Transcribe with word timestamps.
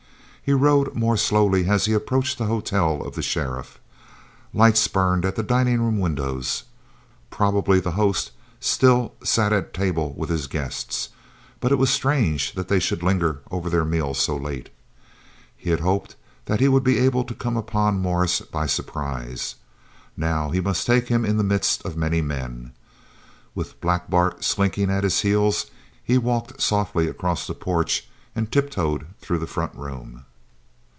He 0.43 0.53
rode 0.53 0.95
more 0.95 1.15
slowly 1.15 1.65
as 1.69 1.85
he 1.85 1.93
approached 1.93 2.37
the 2.37 2.43
hotel 2.47 3.03
of 3.05 3.15
the 3.15 3.21
sheriff. 3.21 3.79
Lights 4.53 4.85
burned 4.89 5.23
at 5.23 5.37
the 5.37 5.43
dining 5.43 5.79
room 5.79 5.97
windows. 5.97 6.63
Probably 7.29 7.79
the 7.79 7.91
host 7.91 8.31
still 8.59 9.13
sat 9.23 9.53
at 9.53 9.73
table 9.73 10.13
with 10.17 10.29
his 10.29 10.47
guests, 10.47 11.07
but 11.61 11.71
it 11.71 11.77
was 11.77 11.89
strange 11.89 12.51
that 12.55 12.67
they 12.67 12.79
should 12.79 13.01
linger 13.01 13.39
over 13.49 13.69
their 13.69 13.85
meal 13.85 14.13
so 14.13 14.35
late. 14.35 14.69
He 15.55 15.69
had 15.69 15.79
hoped 15.79 16.17
that 16.45 16.59
he 16.59 16.67
would 16.67 16.83
be 16.83 16.99
able 16.99 17.23
to 17.23 17.33
come 17.35 17.55
upon 17.55 18.01
Morris 18.01 18.41
by 18.41 18.65
surprise. 18.65 19.55
Now 20.17 20.49
he 20.49 20.59
must 20.59 20.85
take 20.85 21.07
him 21.07 21.23
in 21.23 21.37
the 21.37 21.45
midst 21.45 21.85
of 21.85 21.95
many 21.95 22.19
men. 22.19 22.73
With 23.55 23.79
Black 23.79 24.09
Bart 24.09 24.43
slinking 24.43 24.89
at 24.89 25.05
his 25.05 25.21
heels 25.21 25.67
he 26.03 26.17
walked 26.17 26.59
softly 26.61 27.07
across 27.07 27.47
the 27.47 27.53
porch 27.53 28.09
and 28.35 28.51
tiptoed 28.51 29.07
through 29.21 29.39
the 29.39 29.47
front 29.47 29.75
room. 29.75 30.25